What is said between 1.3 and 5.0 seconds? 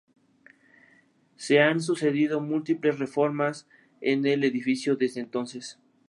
Se han sucedido múltiples reformas en el edificio